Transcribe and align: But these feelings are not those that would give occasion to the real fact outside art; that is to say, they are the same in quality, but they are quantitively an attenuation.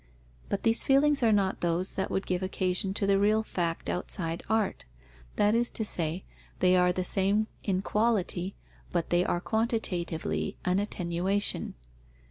But 0.49 0.63
these 0.63 0.83
feelings 0.83 1.21
are 1.21 1.31
not 1.31 1.61
those 1.61 1.93
that 1.93 2.09
would 2.09 2.25
give 2.25 2.41
occasion 2.41 2.91
to 2.95 3.05
the 3.05 3.19
real 3.19 3.43
fact 3.43 3.87
outside 3.87 4.41
art; 4.49 4.83
that 5.35 5.53
is 5.53 5.69
to 5.69 5.85
say, 5.85 6.23
they 6.57 6.75
are 6.75 6.91
the 6.91 7.03
same 7.03 7.45
in 7.63 7.83
quality, 7.83 8.55
but 8.91 9.11
they 9.11 9.23
are 9.23 9.39
quantitively 9.39 10.57
an 10.65 10.79
attenuation. 10.79 11.75